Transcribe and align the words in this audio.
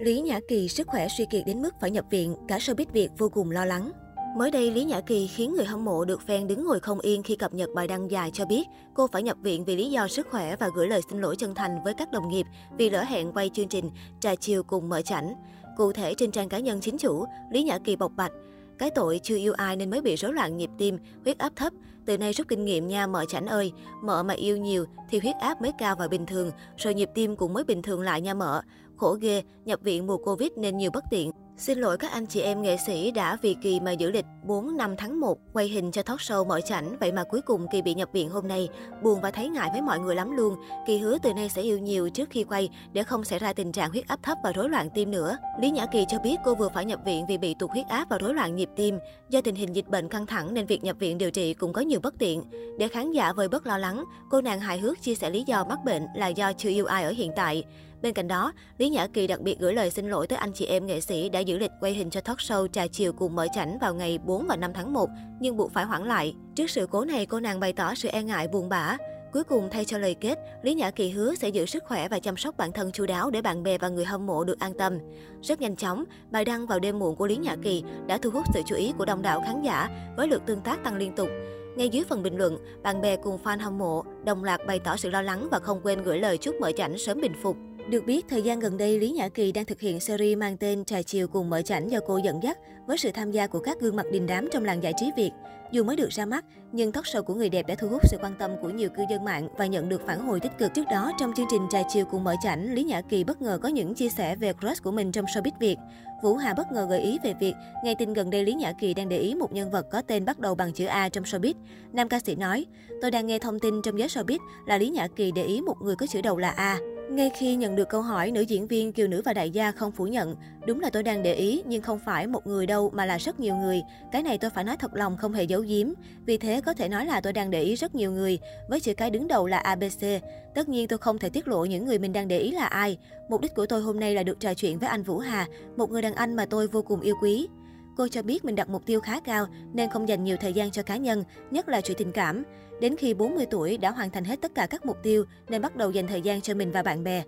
Lý 0.00 0.20
Nhã 0.20 0.40
Kỳ 0.48 0.68
sức 0.68 0.86
khỏe 0.86 1.08
suy 1.08 1.24
kiệt 1.30 1.42
đến 1.46 1.62
mức 1.62 1.74
phải 1.80 1.90
nhập 1.90 2.04
viện, 2.10 2.36
cả 2.48 2.58
showbiz 2.58 2.86
Việt 2.92 3.08
vô 3.18 3.28
cùng 3.28 3.50
lo 3.50 3.64
lắng. 3.64 3.90
Mới 4.36 4.50
đây, 4.50 4.70
Lý 4.70 4.84
Nhã 4.84 5.00
Kỳ 5.00 5.26
khiến 5.26 5.54
người 5.54 5.64
hâm 5.64 5.84
mộ 5.84 6.04
được 6.04 6.20
fan 6.26 6.46
đứng 6.46 6.66
ngồi 6.66 6.80
không 6.80 7.00
yên 7.00 7.22
khi 7.22 7.36
cập 7.36 7.54
nhật 7.54 7.70
bài 7.74 7.88
đăng 7.88 8.10
dài 8.10 8.30
cho 8.32 8.46
biết 8.46 8.66
cô 8.94 9.06
phải 9.06 9.22
nhập 9.22 9.36
viện 9.42 9.64
vì 9.64 9.76
lý 9.76 9.90
do 9.90 10.08
sức 10.08 10.26
khỏe 10.30 10.56
và 10.56 10.68
gửi 10.74 10.88
lời 10.88 11.00
xin 11.10 11.20
lỗi 11.20 11.36
chân 11.38 11.54
thành 11.54 11.84
với 11.84 11.94
các 11.94 12.10
đồng 12.12 12.28
nghiệp 12.28 12.46
vì 12.78 12.90
lỡ 12.90 13.02
hẹn 13.02 13.32
quay 13.32 13.50
chương 13.54 13.68
trình 13.68 13.90
Trà 14.20 14.34
chiều 14.34 14.62
cùng 14.62 14.88
mở 14.88 15.02
chảnh. 15.02 15.34
Cụ 15.76 15.92
thể 15.92 16.14
trên 16.14 16.30
trang 16.30 16.48
cá 16.48 16.58
nhân 16.58 16.80
chính 16.80 16.98
chủ, 16.98 17.24
Lý 17.50 17.62
Nhã 17.62 17.78
Kỳ 17.78 17.96
bộc 17.96 18.12
bạch, 18.16 18.32
cái 18.78 18.90
tội 18.90 19.20
chưa 19.22 19.36
yêu 19.36 19.52
ai 19.52 19.76
nên 19.76 19.90
mới 19.90 20.00
bị 20.00 20.16
rối 20.16 20.32
loạn 20.32 20.56
nhịp 20.56 20.70
tim, 20.78 20.98
huyết 21.24 21.38
áp 21.38 21.52
thấp. 21.56 21.72
Từ 22.06 22.18
nay 22.18 22.32
rút 22.32 22.48
kinh 22.48 22.64
nghiệm 22.64 22.88
nha 22.88 23.06
mợ 23.06 23.24
chảnh 23.24 23.46
ơi. 23.46 23.72
Mợ 24.02 24.22
mà 24.22 24.34
yêu 24.34 24.56
nhiều 24.56 24.84
thì 25.10 25.18
huyết 25.18 25.36
áp 25.40 25.62
mới 25.62 25.72
cao 25.78 25.96
và 25.98 26.08
bình 26.08 26.26
thường, 26.26 26.50
rồi 26.76 26.94
nhịp 26.94 27.10
tim 27.14 27.36
cũng 27.36 27.52
mới 27.52 27.64
bình 27.64 27.82
thường 27.82 28.00
lại 28.00 28.20
nha 28.20 28.34
mợ. 28.34 28.62
Khổ 29.00 29.16
ghê, 29.20 29.42
nhập 29.64 29.80
viện 29.82 30.06
mùa 30.06 30.16
Covid 30.16 30.48
nên 30.56 30.76
nhiều 30.76 30.90
bất 30.90 31.04
tiện. 31.10 31.30
Xin 31.56 31.78
lỗi 31.78 31.96
các 31.98 32.10
anh 32.10 32.26
chị 32.26 32.40
em 32.40 32.62
nghệ 32.62 32.76
sĩ 32.86 33.10
đã 33.10 33.38
vì 33.42 33.56
Kỳ 33.62 33.80
mà 33.80 33.92
giữ 33.92 34.10
lịch 34.10 34.24
4 34.44 34.76
năm 34.76 34.94
tháng 34.98 35.20
1 35.20 35.38
quay 35.52 35.68
hình 35.68 35.90
cho 35.90 36.02
talk 36.02 36.18
show 36.18 36.46
mọi 36.46 36.62
chảnh, 36.62 36.96
vậy 37.00 37.12
mà 37.12 37.24
cuối 37.24 37.40
cùng 37.40 37.66
Kỳ 37.72 37.82
bị 37.82 37.94
nhập 37.94 38.08
viện 38.12 38.30
hôm 38.30 38.48
nay. 38.48 38.68
Buồn 39.02 39.20
và 39.20 39.30
thấy 39.30 39.48
ngại 39.48 39.68
với 39.72 39.82
mọi 39.82 39.98
người 39.98 40.14
lắm 40.14 40.36
luôn. 40.36 40.56
Kỳ 40.86 40.98
hứa 40.98 41.18
từ 41.22 41.34
nay 41.34 41.48
sẽ 41.48 41.62
yêu 41.62 41.78
nhiều 41.78 42.10
trước 42.10 42.30
khi 42.30 42.44
quay 42.44 42.68
để 42.92 43.02
không 43.02 43.24
xảy 43.24 43.38
ra 43.38 43.52
tình 43.52 43.72
trạng 43.72 43.90
huyết 43.90 44.08
áp 44.08 44.22
thấp 44.22 44.38
và 44.44 44.52
rối 44.52 44.68
loạn 44.68 44.90
tim 44.94 45.10
nữa. 45.10 45.36
Lý 45.60 45.70
Nhã 45.70 45.86
Kỳ 45.86 46.04
cho 46.08 46.18
biết 46.18 46.36
cô 46.44 46.54
vừa 46.54 46.68
phải 46.74 46.84
nhập 46.84 47.00
viện 47.04 47.24
vì 47.28 47.38
bị 47.38 47.54
tụt 47.58 47.70
huyết 47.70 47.86
áp 47.88 48.06
và 48.10 48.18
rối 48.18 48.34
loạn 48.34 48.56
nhịp 48.56 48.68
tim. 48.76 48.98
Do 49.28 49.40
tình 49.40 49.54
hình 49.54 49.76
dịch 49.76 49.88
bệnh 49.88 50.08
căng 50.08 50.26
thẳng 50.26 50.54
nên 50.54 50.66
việc 50.66 50.84
nhập 50.84 50.96
viện 50.98 51.18
điều 51.18 51.30
trị 51.30 51.54
cũng 51.54 51.72
có 51.72 51.80
nhiều 51.80 52.00
bất 52.02 52.14
tiện. 52.18 52.42
Để 52.78 52.88
khán 52.88 53.12
giả 53.12 53.32
vơi 53.32 53.48
bớt 53.48 53.66
lo 53.66 53.78
lắng, 53.78 54.04
cô 54.30 54.40
nàng 54.40 54.60
hài 54.60 54.78
hước 54.78 55.02
chia 55.02 55.14
sẻ 55.14 55.30
lý 55.30 55.44
do 55.46 55.64
mắc 55.64 55.78
bệnh 55.84 56.06
là 56.16 56.28
do 56.28 56.52
chưa 56.52 56.70
yêu 56.70 56.86
ai 56.86 57.04
ở 57.04 57.10
hiện 57.10 57.30
tại. 57.36 57.64
Bên 58.02 58.14
cạnh 58.14 58.28
đó, 58.28 58.52
Lý 58.78 58.88
Nhã 58.88 59.06
Kỳ 59.06 59.26
đặc 59.26 59.40
biệt 59.40 59.58
gửi 59.58 59.74
lời 59.74 59.90
xin 59.90 60.08
lỗi 60.08 60.26
tới 60.26 60.38
anh 60.38 60.52
chị 60.52 60.66
em 60.66 60.86
nghệ 60.86 61.00
sĩ 61.00 61.28
đã 61.28 61.40
giữ 61.40 61.58
lịch 61.58 61.70
quay 61.80 61.94
hình 61.94 62.10
cho 62.10 62.20
talk 62.20 62.38
show 62.38 62.68
trà 62.68 62.86
chiều 62.86 63.12
cùng 63.12 63.34
mở 63.34 63.46
chảnh 63.54 63.78
vào 63.78 63.94
ngày 63.94 64.18
4 64.18 64.46
và 64.46 64.56
5 64.56 64.72
tháng 64.74 64.92
1, 64.92 65.10
nhưng 65.40 65.56
buộc 65.56 65.72
phải 65.72 65.84
hoãn 65.84 66.04
lại. 66.04 66.34
Trước 66.54 66.70
sự 66.70 66.86
cố 66.90 67.04
này, 67.04 67.26
cô 67.26 67.40
nàng 67.40 67.60
bày 67.60 67.72
tỏ 67.72 67.94
sự 67.94 68.08
e 68.08 68.22
ngại 68.22 68.48
buồn 68.48 68.68
bã. 68.68 68.96
Cuối 69.32 69.44
cùng 69.44 69.68
thay 69.70 69.84
cho 69.84 69.98
lời 69.98 70.14
kết, 70.20 70.38
Lý 70.62 70.74
Nhã 70.74 70.90
Kỳ 70.90 71.10
hứa 71.10 71.34
sẽ 71.34 71.48
giữ 71.48 71.66
sức 71.66 71.84
khỏe 71.86 72.08
và 72.08 72.18
chăm 72.18 72.36
sóc 72.36 72.56
bản 72.56 72.72
thân 72.72 72.92
chu 72.92 73.06
đáo 73.06 73.30
để 73.30 73.42
bạn 73.42 73.62
bè 73.62 73.78
và 73.78 73.88
người 73.88 74.04
hâm 74.04 74.26
mộ 74.26 74.44
được 74.44 74.58
an 74.58 74.72
tâm. 74.78 74.98
Rất 75.42 75.60
nhanh 75.60 75.76
chóng, 75.76 76.04
bài 76.30 76.44
đăng 76.44 76.66
vào 76.66 76.78
đêm 76.78 76.98
muộn 76.98 77.16
của 77.16 77.26
Lý 77.26 77.36
Nhã 77.36 77.56
Kỳ 77.62 77.82
đã 78.06 78.18
thu 78.18 78.30
hút 78.30 78.44
sự 78.54 78.62
chú 78.66 78.76
ý 78.76 78.92
của 78.98 79.04
đông 79.04 79.22
đảo 79.22 79.42
khán 79.46 79.62
giả 79.62 79.88
với 80.16 80.28
lượt 80.28 80.42
tương 80.46 80.60
tác 80.60 80.84
tăng 80.84 80.96
liên 80.96 81.14
tục. 81.16 81.28
Ngay 81.76 81.88
dưới 81.88 82.04
phần 82.08 82.22
bình 82.22 82.38
luận, 82.38 82.58
bạn 82.82 83.00
bè 83.00 83.16
cùng 83.16 83.38
fan 83.44 83.58
hâm 83.60 83.78
mộ 83.78 84.04
đồng 84.24 84.44
loạt 84.44 84.66
bày 84.66 84.78
tỏ 84.78 84.96
sự 84.96 85.10
lo 85.10 85.22
lắng 85.22 85.48
và 85.50 85.58
không 85.58 85.80
quên 85.82 86.02
gửi 86.02 86.18
lời 86.18 86.38
chúc 86.38 86.54
mở 86.60 86.72
chảnh 86.76 86.98
sớm 86.98 87.20
bình 87.20 87.32
phục. 87.42 87.56
Được 87.90 88.06
biết, 88.06 88.26
thời 88.28 88.42
gian 88.42 88.60
gần 88.60 88.76
đây, 88.76 88.98
Lý 88.98 89.10
Nhã 89.10 89.28
Kỳ 89.28 89.52
đang 89.52 89.64
thực 89.64 89.80
hiện 89.80 90.00
series 90.00 90.38
mang 90.38 90.56
tên 90.56 90.84
Trà 90.84 91.02
chiều 91.02 91.28
cùng 91.28 91.50
mở 91.50 91.62
chảnh 91.62 91.90
do 91.90 91.98
cô 92.06 92.16
dẫn 92.24 92.42
dắt, 92.42 92.58
với 92.86 92.98
sự 92.98 93.10
tham 93.14 93.30
gia 93.30 93.46
của 93.46 93.58
các 93.58 93.80
gương 93.80 93.96
mặt 93.96 94.06
đình 94.12 94.26
đám 94.26 94.48
trong 94.52 94.64
làng 94.64 94.82
giải 94.82 94.92
trí 94.96 95.10
Việt. 95.16 95.30
Dù 95.72 95.84
mới 95.84 95.96
được 95.96 96.08
ra 96.10 96.26
mắt, 96.26 96.44
nhưng 96.72 96.92
tóc 96.92 97.04
show 97.04 97.22
của 97.22 97.34
người 97.34 97.48
đẹp 97.48 97.66
đã 97.66 97.74
thu 97.74 97.88
hút 97.88 98.00
sự 98.08 98.16
quan 98.22 98.34
tâm 98.38 98.50
của 98.62 98.68
nhiều 98.68 98.88
cư 98.88 99.02
dân 99.10 99.24
mạng 99.24 99.48
và 99.58 99.66
nhận 99.66 99.88
được 99.88 100.06
phản 100.06 100.26
hồi 100.26 100.40
tích 100.40 100.58
cực. 100.58 100.74
Trước 100.74 100.84
đó, 100.90 101.12
trong 101.18 101.32
chương 101.36 101.46
trình 101.50 101.62
Trà 101.70 101.82
chiều 101.88 102.04
cùng 102.04 102.24
mở 102.24 102.34
chảnh, 102.42 102.74
Lý 102.74 102.84
Nhã 102.84 103.00
Kỳ 103.00 103.24
bất 103.24 103.42
ngờ 103.42 103.58
có 103.62 103.68
những 103.68 103.94
chia 103.94 104.08
sẻ 104.08 104.36
về 104.36 104.52
crush 104.52 104.82
của 104.82 104.90
mình 104.92 105.12
trong 105.12 105.24
showbiz 105.24 105.52
Việt. 105.60 105.76
Vũ 106.22 106.36
Hà 106.36 106.54
bất 106.54 106.72
ngờ 106.72 106.86
gợi 106.90 107.00
ý 107.00 107.18
về 107.24 107.34
việc, 107.40 107.54
ngay 107.84 107.94
tin 107.94 108.12
gần 108.12 108.30
đây 108.30 108.44
Lý 108.44 108.54
Nhã 108.54 108.72
Kỳ 108.80 108.94
đang 108.94 109.08
để 109.08 109.18
ý 109.18 109.34
một 109.34 109.52
nhân 109.52 109.70
vật 109.70 109.86
có 109.90 110.02
tên 110.02 110.24
bắt 110.24 110.38
đầu 110.38 110.54
bằng 110.54 110.72
chữ 110.72 110.86
A 110.86 111.08
trong 111.08 111.24
showbiz. 111.24 111.54
Nam 111.92 112.08
ca 112.08 112.20
sĩ 112.20 112.34
nói, 112.34 112.66
tôi 113.02 113.10
đang 113.10 113.26
nghe 113.26 113.38
thông 113.38 113.58
tin 113.58 113.82
trong 113.82 113.98
giới 113.98 114.08
showbiz 114.08 114.38
là 114.66 114.78
Lý 114.78 114.88
Nhã 114.88 115.08
Kỳ 115.16 115.32
để 115.32 115.44
ý 115.44 115.60
một 115.60 115.76
người 115.82 115.96
có 115.96 116.06
chữ 116.06 116.22
đầu 116.22 116.36
là 116.36 116.50
A. 116.50 116.78
Ngay 117.10 117.30
khi 117.30 117.56
nhận 117.56 117.76
được 117.76 117.88
câu 117.88 118.02
hỏi, 118.02 118.30
nữ 118.30 118.40
diễn 118.40 118.66
viên 118.66 118.92
Kiều 118.92 119.08
Nữ 119.08 119.22
và 119.24 119.32
Đại 119.32 119.50
gia 119.50 119.72
không 119.72 119.92
phủ 119.92 120.06
nhận. 120.06 120.36
Đúng 120.66 120.80
là 120.80 120.90
tôi 120.90 121.02
đang 121.02 121.22
để 121.22 121.34
ý, 121.34 121.62
nhưng 121.66 121.82
không 121.82 121.98
phải 121.98 122.26
một 122.26 122.46
người 122.46 122.66
đâu 122.66 122.90
mà 122.94 123.06
là 123.06 123.18
rất 123.18 123.40
nhiều 123.40 123.56
người. 123.56 123.82
Cái 124.12 124.22
này 124.22 124.38
tôi 124.38 124.50
phải 124.50 124.64
nói 124.64 124.76
thật 124.76 124.94
lòng 124.94 125.16
không 125.16 125.32
hề 125.32 125.44
giấu 125.44 125.60
giếm. 125.60 125.92
Vì 126.26 126.38
thế 126.38 126.60
có 126.60 126.74
thể 126.74 126.88
nói 126.88 127.06
là 127.06 127.20
tôi 127.20 127.32
đang 127.32 127.50
để 127.50 127.62
ý 127.62 127.74
rất 127.74 127.94
nhiều 127.94 128.12
người, 128.12 128.38
với 128.68 128.80
chữ 128.80 128.94
cái 128.94 129.10
đứng 129.10 129.28
đầu 129.28 129.46
là 129.46 129.58
ABC. 129.58 130.22
Tất 130.54 130.68
nhiên 130.68 130.88
tôi 130.88 130.98
không 130.98 131.18
thể 131.18 131.28
tiết 131.28 131.48
lộ 131.48 131.64
những 131.64 131.86
người 131.86 131.98
mình 131.98 132.12
đang 132.12 132.28
để 132.28 132.38
ý 132.38 132.50
là 132.50 132.66
ai. 132.66 132.98
Mục 133.28 133.40
đích 133.40 133.54
của 133.54 133.66
tôi 133.66 133.82
hôm 133.82 134.00
nay 134.00 134.14
là 134.14 134.22
được 134.22 134.40
trò 134.40 134.54
chuyện 134.54 134.78
với 134.78 134.88
anh 134.88 135.02
Vũ 135.02 135.18
Hà, 135.18 135.46
một 135.76 135.90
người 135.90 136.02
đàn 136.02 136.14
anh 136.14 136.36
mà 136.36 136.46
tôi 136.46 136.66
vô 136.66 136.82
cùng 136.82 137.00
yêu 137.00 137.14
quý. 137.22 137.48
Cô 137.96 138.08
cho 138.08 138.22
biết 138.22 138.44
mình 138.44 138.54
đặt 138.54 138.68
mục 138.68 138.86
tiêu 138.86 139.00
khá 139.00 139.20
cao 139.20 139.46
nên 139.72 139.90
không 139.90 140.08
dành 140.08 140.24
nhiều 140.24 140.36
thời 140.40 140.52
gian 140.52 140.70
cho 140.70 140.82
cá 140.82 140.96
nhân, 140.96 141.24
nhất 141.50 141.68
là 141.68 141.80
chuyện 141.80 141.96
tình 141.96 142.12
cảm. 142.12 142.42
Đến 142.80 142.96
khi 142.96 143.14
40 143.14 143.46
tuổi 143.50 143.76
đã 143.76 143.90
hoàn 143.90 144.10
thành 144.10 144.24
hết 144.24 144.40
tất 144.40 144.54
cả 144.54 144.66
các 144.66 144.86
mục 144.86 144.96
tiêu 145.02 145.24
nên 145.48 145.62
bắt 145.62 145.76
đầu 145.76 145.90
dành 145.90 146.06
thời 146.06 146.22
gian 146.22 146.40
cho 146.40 146.54
mình 146.54 146.72
và 146.72 146.82
bạn 146.82 147.04
bè. 147.04 147.22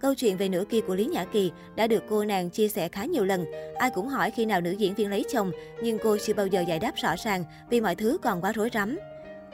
Câu 0.00 0.14
chuyện 0.14 0.36
về 0.36 0.48
nửa 0.48 0.64
kia 0.64 0.80
của 0.80 0.94
Lý 0.94 1.04
Nhã 1.06 1.24
Kỳ 1.24 1.52
đã 1.76 1.86
được 1.86 2.02
cô 2.08 2.24
nàng 2.24 2.50
chia 2.50 2.68
sẻ 2.68 2.88
khá 2.88 3.04
nhiều 3.04 3.24
lần. 3.24 3.44
Ai 3.78 3.90
cũng 3.90 4.08
hỏi 4.08 4.30
khi 4.30 4.44
nào 4.44 4.60
nữ 4.60 4.70
diễn 4.70 4.94
viên 4.94 5.10
lấy 5.10 5.24
chồng, 5.32 5.50
nhưng 5.82 5.98
cô 6.02 6.16
chưa 6.26 6.34
bao 6.34 6.46
giờ 6.46 6.60
giải 6.60 6.78
đáp 6.78 6.92
rõ 6.96 7.14
ràng 7.24 7.44
vì 7.70 7.80
mọi 7.80 7.94
thứ 7.94 8.18
còn 8.22 8.40
quá 8.40 8.52
rối 8.52 8.70
rắm. 8.74 8.98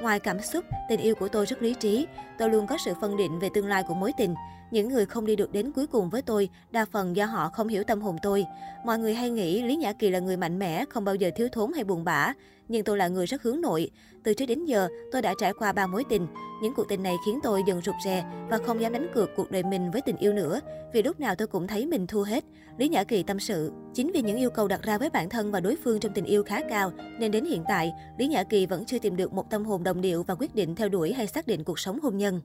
Ngoài 0.01 0.21
cảm 0.21 0.41
xúc, 0.41 0.65
tình 0.89 1.01
yêu 1.01 1.15
của 1.15 1.29
tôi 1.29 1.47
rất 1.47 1.63
lý 1.63 1.75
trí. 1.75 2.07
Tôi 2.39 2.51
luôn 2.51 2.67
có 2.67 2.77
sự 2.85 2.93
phân 3.01 3.17
định 3.17 3.39
về 3.39 3.49
tương 3.55 3.67
lai 3.67 3.85
của 3.89 3.95
mối 3.95 4.13
tình. 4.17 4.35
Những 4.73 4.89
người 4.89 5.07
không 5.07 5.27
đi 5.27 5.37
được 5.37 5.53
đến 5.53 5.73
cuối 5.73 5.87
cùng 5.87 6.11
với 6.11 6.23
tôi, 6.23 6.49
đa 6.71 6.85
phần 6.85 7.17
do 7.17 7.27
họ 7.27 7.49
không 7.49 7.69
hiểu 7.69 7.85
tâm 7.85 8.01
hồn 8.01 8.17
tôi. 8.23 8.47
Mọi 8.85 8.99
người 8.99 9.15
hay 9.15 9.31
nghĩ 9.31 9.63
Lý 9.63 9.77
Nhã 9.77 9.93
Kỳ 9.93 10.11
là 10.11 10.19
người 10.19 10.37
mạnh 10.37 10.59
mẽ, 10.59 10.85
không 10.91 11.05
bao 11.05 11.15
giờ 11.15 11.31
thiếu 11.37 11.49
thốn 11.53 11.73
hay 11.73 11.85
buồn 11.85 12.05
bã. 12.05 12.33
Nhưng 12.69 12.85
tôi 12.85 12.99
là 12.99 13.09
người 13.09 13.27
rất 13.27 13.43
hướng 13.43 13.61
nội. 13.61 13.91
Từ 14.23 14.35
trước 14.35 14.47
đến 14.47 14.65
giờ, 14.65 14.89
tôi 15.13 15.23
đã 15.23 15.35
trải 15.39 15.53
qua 15.53 15.73
ba 15.73 15.87
mối 15.87 16.05
tình. 16.11 16.27
Những 16.63 16.75
cuộc 16.77 16.89
tình 16.89 17.03
này 17.03 17.17
khiến 17.27 17.39
tôi 17.43 17.63
dần 17.67 17.81
rụt 17.85 17.95
rè 18.05 18.25
và 18.51 18.59
không 18.59 18.81
dám 18.81 18.93
đánh 18.93 19.07
cược 19.15 19.31
cuộc 19.37 19.51
đời 19.51 19.63
mình 19.63 19.91
với 19.91 20.01
tình 20.01 20.17
yêu 20.17 20.33
nữa. 20.33 20.61
Vì 20.93 21.03
lúc 21.03 21.21
nào 21.21 21.35
tôi 21.35 21.49
cũng 21.49 21.67
thấy 21.67 21.87
mình 21.87 22.07
thua 22.07 22.23
hết. 22.23 22.45
Lý 22.79 22.89
Nhã 22.89 23.05
Kỳ 23.05 23.23
tâm 23.23 23.41
sự. 23.41 23.73
Chính 23.95 24.11
vì 24.15 24.23
những 24.23 24.37
yêu 24.37 24.51
cầu 24.51 24.69
đặt 24.69 24.83
ra 24.83 24.99
với 24.99 25.11
bản 25.11 25.29
thân 25.29 25.53
và 25.53 25.61
đối 25.61 25.77
phương 25.85 26.01
trong 26.01 26.13
tình 26.13 26.25
yêu 26.25 26.43
khá 26.43 26.61
cao, 26.69 26.93
nên 27.19 27.31
đến 27.31 27.45
hiện 27.45 27.65
tại, 27.69 27.93
Lý 28.19 28.29
Nhã 28.29 28.43
Kỳ 28.43 28.67
vẫn 28.67 28.85
chưa 28.85 28.99
tìm 28.99 29.17
được 29.17 29.33
một 29.33 29.51
tâm 29.51 29.65
hồn 29.65 29.83
đồng 29.83 30.01
điệu 30.01 30.23
và 30.23 30.35
quyết 30.35 30.55
định 30.55 30.75
theo 30.75 30.89
đuổi 30.89 31.13
hay 31.13 31.27
xác 31.27 31.47
định 31.47 31.65
cuộc 31.65 31.79
sống 31.79 31.99
hôn 32.01 32.17
nhân. 32.17 32.41